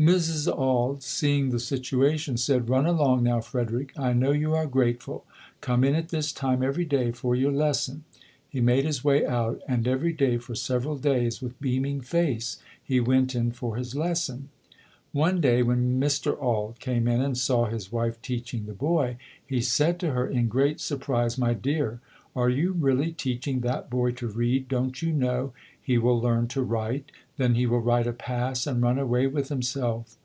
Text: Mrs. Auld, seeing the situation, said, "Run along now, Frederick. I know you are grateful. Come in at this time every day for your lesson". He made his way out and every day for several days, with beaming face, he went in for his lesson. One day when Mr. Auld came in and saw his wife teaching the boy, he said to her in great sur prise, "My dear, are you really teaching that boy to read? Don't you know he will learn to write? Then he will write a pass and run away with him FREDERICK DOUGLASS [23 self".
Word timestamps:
Mrs. 0.00 0.48
Auld, 0.50 1.00
seeing 1.02 1.50
the 1.50 1.60
situation, 1.60 2.36
said, 2.36 2.70
"Run 2.70 2.86
along 2.86 3.22
now, 3.22 3.40
Frederick. 3.40 3.92
I 3.96 4.12
know 4.14 4.32
you 4.32 4.54
are 4.54 4.66
grateful. 4.66 5.24
Come 5.60 5.84
in 5.84 5.94
at 5.94 6.08
this 6.08 6.32
time 6.32 6.62
every 6.62 6.86
day 6.86 7.12
for 7.12 7.36
your 7.36 7.52
lesson". 7.52 8.04
He 8.48 8.60
made 8.60 8.86
his 8.86 9.04
way 9.04 9.24
out 9.24 9.60
and 9.68 9.86
every 9.86 10.12
day 10.14 10.38
for 10.38 10.54
several 10.56 10.96
days, 10.96 11.40
with 11.42 11.60
beaming 11.60 12.00
face, 12.00 12.56
he 12.82 13.00
went 13.00 13.34
in 13.36 13.52
for 13.52 13.76
his 13.76 13.94
lesson. 13.94 14.48
One 15.12 15.42
day 15.42 15.62
when 15.62 16.00
Mr. 16.00 16.40
Auld 16.42 16.80
came 16.80 17.06
in 17.06 17.20
and 17.20 17.36
saw 17.38 17.66
his 17.66 17.92
wife 17.92 18.20
teaching 18.22 18.64
the 18.64 18.72
boy, 18.72 19.18
he 19.46 19.60
said 19.60 20.00
to 20.00 20.12
her 20.12 20.26
in 20.26 20.48
great 20.48 20.80
sur 20.80 20.96
prise, 20.96 21.36
"My 21.36 21.52
dear, 21.52 22.00
are 22.34 22.48
you 22.48 22.72
really 22.72 23.12
teaching 23.12 23.60
that 23.60 23.90
boy 23.90 24.10
to 24.12 24.26
read? 24.26 24.66
Don't 24.68 25.02
you 25.02 25.12
know 25.12 25.52
he 25.84 25.98
will 25.98 26.18
learn 26.18 26.46
to 26.48 26.62
write? 26.62 27.12
Then 27.36 27.56
he 27.56 27.66
will 27.66 27.80
write 27.80 28.06
a 28.06 28.12
pass 28.12 28.66
and 28.66 28.80
run 28.80 28.98
away 28.98 29.26
with 29.26 29.50
him 29.50 29.60
FREDERICK 29.60 29.74
DOUGLASS 29.74 29.74
[23 29.74 30.12
self". 30.12 30.18